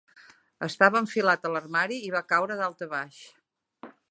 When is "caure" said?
2.35-2.61